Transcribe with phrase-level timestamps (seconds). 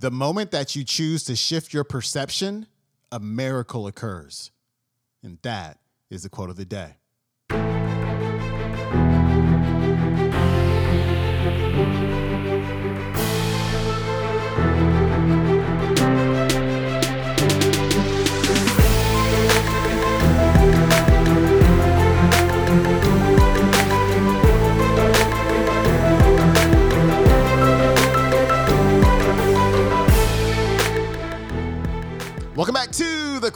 [0.00, 2.68] The moment that you choose to shift your perception,
[3.10, 4.52] a miracle occurs.
[5.24, 5.78] And that
[6.08, 6.97] is the quote of the day.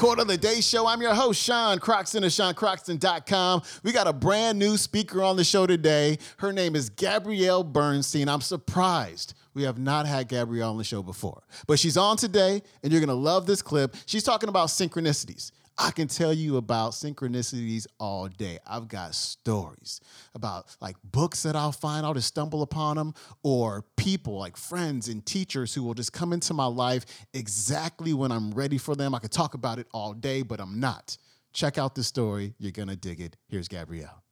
[0.00, 0.86] Quote of the Day Show.
[0.86, 3.60] I'm your host, Sean Croxton of SeanCroxton.com.
[3.82, 6.16] We got a brand new speaker on the show today.
[6.38, 8.26] Her name is Gabrielle Bernstein.
[8.26, 12.62] I'm surprised we have not had Gabrielle on the show before, but she's on today,
[12.82, 13.94] and you're gonna love this clip.
[14.06, 15.50] She's talking about synchronicities.
[15.82, 18.58] I can tell you about synchronicities all day.
[18.66, 20.02] I've got stories
[20.34, 25.08] about like books that I'll find, I'll just stumble upon them, or people like friends
[25.08, 29.14] and teachers who will just come into my life exactly when I'm ready for them.
[29.14, 31.16] I could talk about it all day, but I'm not.
[31.54, 32.52] Check out the story.
[32.58, 33.36] You're going to dig it.
[33.48, 34.22] Here's Gabrielle.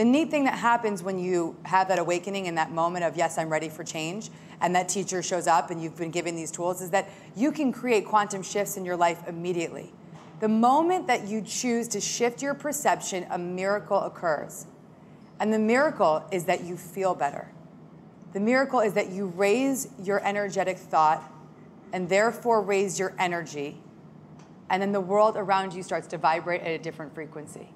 [0.00, 3.36] The neat thing that happens when you have that awakening and that moment of, yes,
[3.36, 4.30] I'm ready for change,
[4.62, 7.70] and that teacher shows up and you've been given these tools, is that you can
[7.70, 9.92] create quantum shifts in your life immediately.
[10.40, 14.64] The moment that you choose to shift your perception, a miracle occurs.
[15.38, 17.52] And the miracle is that you feel better.
[18.32, 21.30] The miracle is that you raise your energetic thought
[21.92, 23.76] and therefore raise your energy.
[24.70, 27.68] And then the world around you starts to vibrate at a different frequency.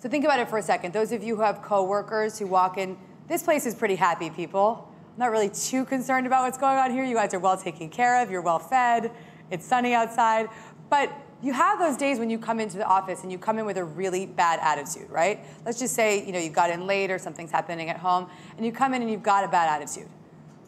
[0.00, 0.92] So think about it for a second.
[0.92, 2.96] Those of you who have coworkers who walk in,
[3.26, 4.88] this place is pretty happy people.
[5.14, 7.04] I'm not really too concerned about what's going on here.
[7.04, 9.10] You guys are well taken care of, you're well fed,
[9.50, 10.48] it's sunny outside.
[10.88, 13.66] But you have those days when you come into the office and you come in
[13.66, 15.44] with a really bad attitude, right?
[15.64, 18.64] Let's just say, you know, you got in late or something's happening at home and
[18.64, 20.08] you come in and you've got a bad attitude.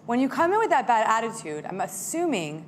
[0.06, 2.64] When you come in with that bad attitude, I'm assuming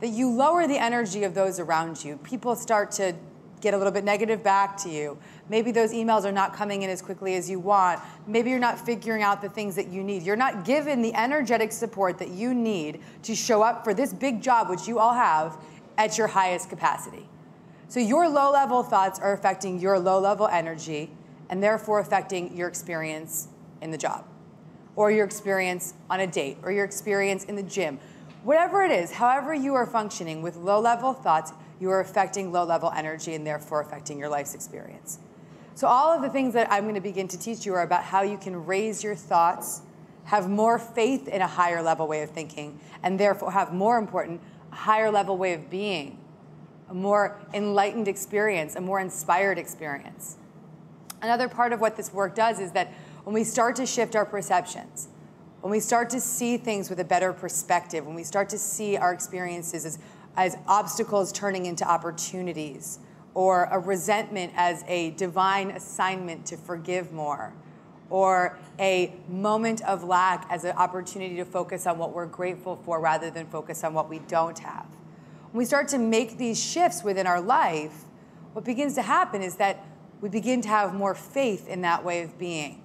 [0.00, 2.16] that you lower the energy of those around you.
[2.18, 3.14] People start to
[3.60, 5.18] get a little bit negative back to you.
[5.48, 8.00] Maybe those emails are not coming in as quickly as you want.
[8.26, 10.22] Maybe you're not figuring out the things that you need.
[10.22, 14.42] You're not given the energetic support that you need to show up for this big
[14.42, 15.56] job, which you all have,
[15.98, 17.28] at your highest capacity.
[17.88, 21.10] So your low level thoughts are affecting your low level energy
[21.48, 23.48] and therefore affecting your experience
[23.82, 24.24] in the job
[24.96, 27.98] or your experience on a date or your experience in the gym.
[28.44, 32.64] Whatever it is, however you are functioning with low level thoughts, you are affecting low
[32.64, 35.18] level energy and therefore affecting your life's experience.
[35.74, 38.04] So, all of the things that I'm going to begin to teach you are about
[38.04, 39.80] how you can raise your thoughts,
[40.24, 44.40] have more faith in a higher level way of thinking, and therefore have more important,
[44.70, 46.18] higher level way of being,
[46.90, 50.36] a more enlightened experience, a more inspired experience.
[51.22, 52.92] Another part of what this work does is that
[53.24, 55.08] when we start to shift our perceptions,
[55.60, 58.96] when we start to see things with a better perspective, when we start to see
[58.96, 59.98] our experiences as
[60.36, 62.98] as obstacles turning into opportunities,
[63.34, 67.52] or a resentment as a divine assignment to forgive more,
[68.08, 73.00] or a moment of lack as an opportunity to focus on what we're grateful for
[73.00, 74.86] rather than focus on what we don't have.
[75.52, 78.04] When we start to make these shifts within our life,
[78.52, 79.84] what begins to happen is that
[80.20, 82.82] we begin to have more faith in that way of being.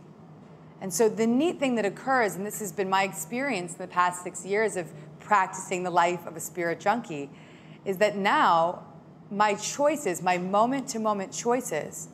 [0.82, 3.88] And so the neat thing that occurs, and this has been my experience in the
[3.88, 4.92] past six years of
[5.26, 7.30] practicing the life of a spirit junkie
[7.84, 8.86] is that now
[9.30, 12.08] my choices, my moment to moment choices,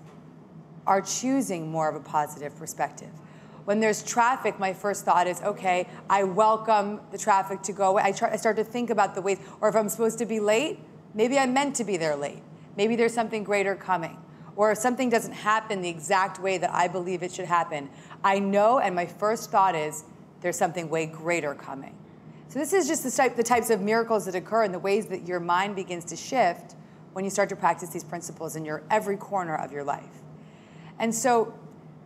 [0.88, 3.10] are choosing more of a positive perspective.
[3.66, 8.02] When there's traffic, my first thought is, okay, I welcome the traffic to go away.
[8.04, 10.40] I, try, I start to think about the ways, or if I'm supposed to be
[10.40, 10.80] late,
[11.14, 12.42] maybe I'm meant to be there late.
[12.76, 14.18] Maybe there's something greater coming.
[14.56, 17.90] Or if something doesn't happen the exact way that I believe it should happen,
[18.24, 20.06] I know, and my first thought is,
[20.42, 21.96] there's something way greater coming.
[22.52, 25.06] So this is just the, type, the types of miracles that occur and the ways
[25.06, 26.76] that your mind begins to shift
[27.14, 30.20] when you start to practice these principles in your every corner of your life.
[31.00, 31.58] And so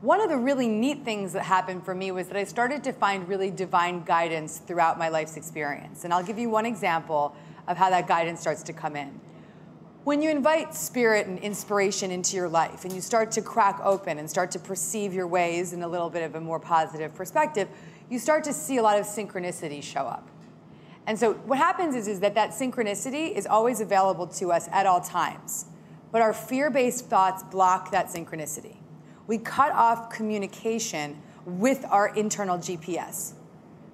[0.02, 2.94] one of the really neat things that happened for me was that I started to
[2.94, 6.04] find really divine guidance throughout my life's experience.
[6.04, 7.36] And I'll give you one example
[7.68, 9.20] of how that guidance starts to come in.
[10.04, 14.20] When you invite spirit and inspiration into your life and you start to crack open
[14.20, 17.68] and start to perceive your ways in a little bit of a more positive perspective,
[18.12, 20.30] you start to see a lot of synchronicity show up.
[21.08, 24.86] And so what happens is, is that that synchronicity is always available to us at
[24.86, 25.66] all times.
[26.12, 28.78] But our fear-based thoughts block that synchronicity.
[29.28, 33.34] We cut off communication with our internal GPS.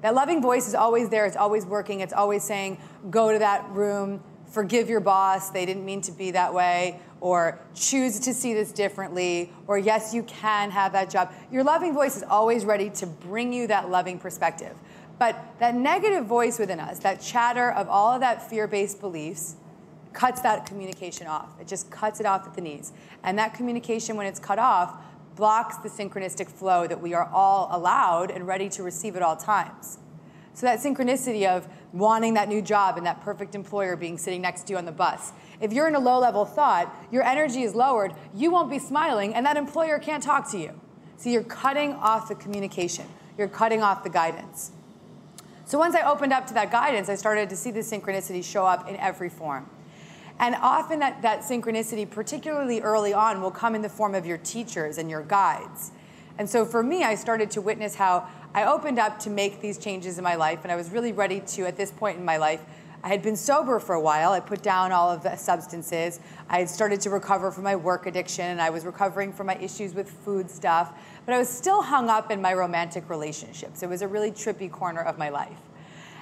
[0.01, 2.79] That loving voice is always there, it's always working, it's always saying,
[3.09, 7.59] go to that room, forgive your boss, they didn't mean to be that way, or
[7.75, 11.31] choose to see this differently, or yes, you can have that job.
[11.51, 14.75] Your loving voice is always ready to bring you that loving perspective.
[15.21, 19.55] But that negative voice within us, that chatter of all of that fear based beliefs,
[20.13, 21.47] cuts that communication off.
[21.61, 22.91] It just cuts it off at the knees.
[23.21, 24.99] And that communication, when it's cut off,
[25.35, 29.35] blocks the synchronistic flow that we are all allowed and ready to receive at all
[29.35, 29.99] times.
[30.55, 34.63] So that synchronicity of wanting that new job and that perfect employer being sitting next
[34.63, 35.33] to you on the bus.
[35.59, 39.35] If you're in a low level thought, your energy is lowered, you won't be smiling,
[39.35, 40.81] and that employer can't talk to you.
[41.17, 43.05] So you're cutting off the communication,
[43.37, 44.71] you're cutting off the guidance.
[45.71, 48.65] So once I opened up to that guidance, I started to see the synchronicity show
[48.65, 49.69] up in every form.
[50.37, 54.37] And often that, that synchronicity, particularly early on, will come in the form of your
[54.37, 55.91] teachers and your guides.
[56.37, 59.77] And so for me, I started to witness how I opened up to make these
[59.77, 62.35] changes in my life, and I was really ready to, at this point in my
[62.35, 62.61] life,
[63.03, 64.31] I had been sober for a while.
[64.31, 66.19] I put down all of the substances.
[66.49, 69.55] I had started to recover from my work addiction, and I was recovering from my
[69.55, 70.93] issues with food stuff.
[71.25, 73.81] But I was still hung up in my romantic relationships.
[73.81, 75.59] It was a really trippy corner of my life.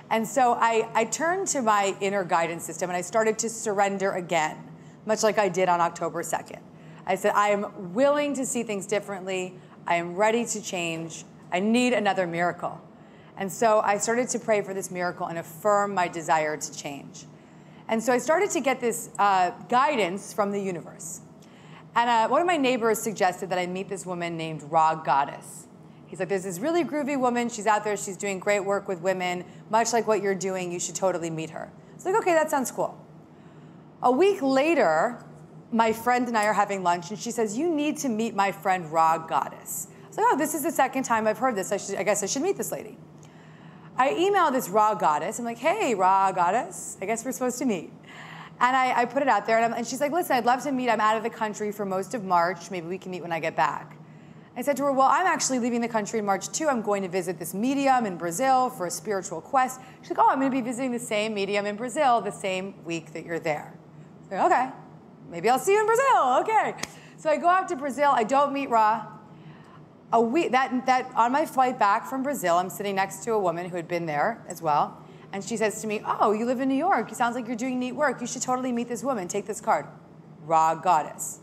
[0.10, 4.14] And so I, I turned to my inner guidance system and I started to surrender
[4.14, 4.58] again,
[5.06, 6.60] much like I did on October 2nd.
[7.06, 9.56] I said, I am willing to see things differently.
[9.86, 11.26] I am ready to change.
[11.52, 12.82] I need another miracle.
[13.40, 17.26] And so I started to pray for this miracle and affirm my desire to change.
[17.88, 21.22] And so I started to get this uh, guidance from the universe.
[21.96, 25.68] And uh, one of my neighbors suggested that I meet this woman named Rha Goddess.
[26.06, 27.50] He's like, there's this really groovy woman.
[27.50, 27.96] She's out there.
[27.96, 30.72] She's doing great work with women, much like what you're doing.
[30.72, 31.72] You should totally meet her.
[31.96, 33.00] It's like, okay, that sounds cool.
[34.04, 35.24] A week later,
[35.72, 38.52] my friend and I are having lunch, and she says, You need to meet my
[38.52, 39.88] friend Rha Goddess.
[40.04, 41.72] I was like, Oh, this is the second time I've heard this.
[41.72, 42.98] I, should, I guess I should meet this lady.
[44.00, 45.40] I email this Rha Goddess.
[45.40, 47.92] I'm like, Hey, Rha Goddess, I guess we're supposed to meet.
[48.62, 50.72] And I, I put it out there, and, and she's like, Listen, I'd love to
[50.72, 50.90] meet.
[50.90, 52.72] I'm out of the country for most of March.
[52.72, 53.98] Maybe we can meet when I get back.
[54.56, 56.70] I said to her, Well, I'm actually leaving the country in March too.
[56.70, 59.82] I'm going to visit this medium in Brazil for a spiritual quest.
[60.02, 62.76] She's like, Oh, I'm going to be visiting the same medium in Brazil the same
[62.86, 63.74] week that you're there.
[64.32, 64.70] Like, okay,
[65.30, 66.38] maybe I'll see you in Brazil.
[66.40, 66.76] Okay.
[67.18, 68.12] So I go out to Brazil.
[68.14, 69.19] I don't meet Rha.
[70.12, 73.40] A week, that, that on my flight back from Brazil, I'm sitting next to a
[73.40, 74.98] woman who had been there as well.
[75.32, 77.12] And she says to me, Oh, you live in New York.
[77.12, 78.20] It sounds like you're doing neat work.
[78.20, 79.28] You should totally meet this woman.
[79.28, 79.86] Take this card.
[80.46, 81.42] Rha Goddess.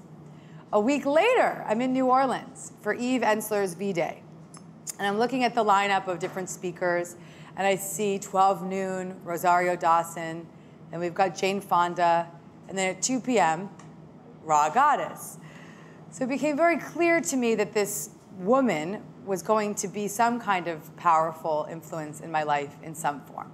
[0.73, 4.23] A week later, I'm in New Orleans for Eve Ensler's V Day.
[4.99, 7.17] And I'm looking at the lineup of different speakers,
[7.57, 10.47] and I see 12 noon, Rosario Dawson,
[10.91, 12.27] and we've got Jane Fonda,
[12.69, 13.69] and then at 2 p.m.,
[14.43, 15.39] Rha Goddess.
[16.11, 20.41] So it became very clear to me that this woman was going to be some
[20.41, 23.51] kind of powerful influence in my life in some form.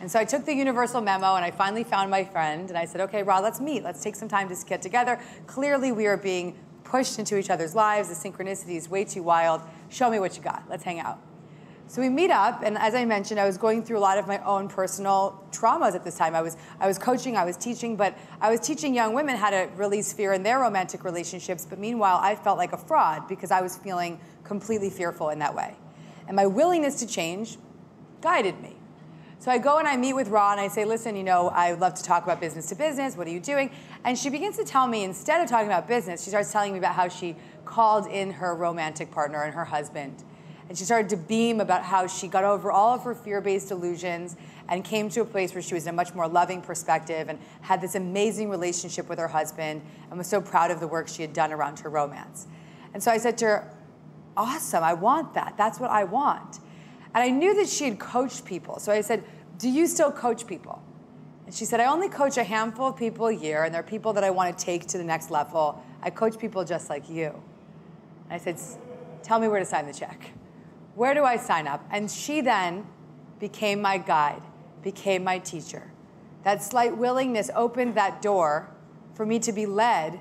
[0.00, 2.84] And so I took the universal memo and I finally found my friend and I
[2.84, 3.82] said, okay, Rod, let's meet.
[3.82, 5.20] Let's take some time to get together.
[5.46, 8.08] Clearly, we are being pushed into each other's lives.
[8.08, 9.60] The synchronicity is way too wild.
[9.88, 10.64] Show me what you got.
[10.68, 11.18] Let's hang out.
[11.90, 14.26] So we meet up, and as I mentioned, I was going through a lot of
[14.26, 16.34] my own personal traumas at this time.
[16.34, 19.48] I was, I was coaching, I was teaching, but I was teaching young women how
[19.48, 21.66] to release fear in their romantic relationships.
[21.68, 25.54] But meanwhile, I felt like a fraud because I was feeling completely fearful in that
[25.54, 25.76] way.
[26.26, 27.56] And my willingness to change
[28.20, 28.76] guided me.
[29.38, 31.70] So I go and I meet with Rha and I say, listen, you know, I
[31.70, 33.16] would love to talk about business to business.
[33.16, 33.70] What are you doing?
[34.04, 36.78] And she begins to tell me, instead of talking about business, she starts telling me
[36.78, 40.22] about how she called in her romantic partner and her husband.
[40.68, 43.70] And she started to beam about how she got over all of her fear based
[43.70, 44.36] illusions
[44.68, 47.38] and came to a place where she was in a much more loving perspective and
[47.62, 51.22] had this amazing relationship with her husband and was so proud of the work she
[51.22, 52.46] had done around her romance.
[52.92, 53.74] And so I said to her,
[54.36, 55.54] Awesome, I want that.
[55.56, 56.60] That's what I want.
[57.14, 58.78] And I knew that she had coached people.
[58.78, 59.24] So I said,
[59.58, 60.82] Do you still coach people?
[61.46, 64.12] And she said, I only coach a handful of people a year, and they're people
[64.12, 65.82] that I want to take to the next level.
[66.02, 67.28] I coach people just like you.
[68.28, 68.60] And I said,
[69.22, 70.30] Tell me where to sign the check.
[70.98, 71.86] Where do I sign up?
[71.92, 72.84] And she then
[73.38, 74.42] became my guide,
[74.82, 75.92] became my teacher.
[76.42, 78.68] That slight willingness opened that door
[79.14, 80.18] for me to be led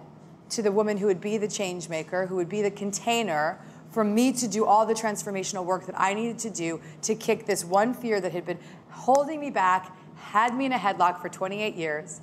[0.51, 4.03] to the woman who would be the change maker, who would be the container for
[4.03, 7.65] me to do all the transformational work that I needed to do to kick this
[7.65, 8.60] one fear that had been
[8.91, 12.22] holding me back, had me in a headlock for 28 years.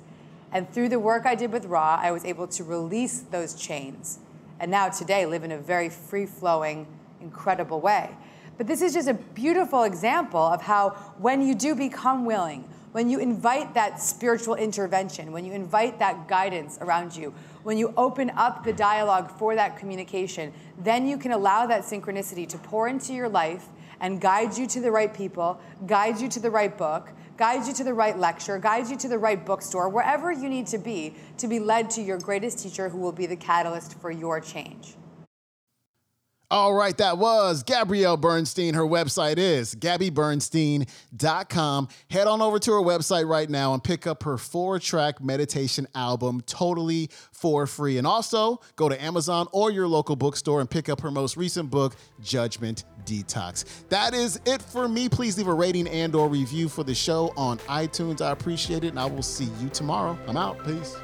[0.53, 4.19] And through the work I did with Rha, I was able to release those chains.
[4.61, 6.87] And now today live in a very free flowing,
[7.19, 8.11] incredible way.
[8.57, 13.09] But this is just a beautiful example of how when you do become willing, when
[13.09, 17.33] you invite that spiritual intervention, when you invite that guidance around you,
[17.63, 22.47] when you open up the dialogue for that communication, then you can allow that synchronicity
[22.47, 23.65] to pour into your life
[23.99, 27.73] and guide you to the right people, guide you to the right book, guide you
[27.73, 31.13] to the right lecture, guide you to the right bookstore, wherever you need to be
[31.37, 34.95] to be led to your greatest teacher who will be the catalyst for your change.
[36.51, 38.75] All right, that was Gabrielle Bernstein.
[38.75, 41.87] Her website is gabbybernstein.com.
[42.11, 45.87] Head on over to her website right now and pick up her four track meditation
[45.95, 47.97] album totally for free.
[47.97, 51.71] And also go to Amazon or your local bookstore and pick up her most recent
[51.71, 53.65] book, Judgment Detox.
[53.89, 55.09] That is it for me.
[55.09, 58.21] Please leave a rating and or review for the show on iTunes.
[58.21, 60.15] I appreciate it and I will see you tomorrow.
[60.27, 60.63] I'm out.
[60.63, 60.95] Peace.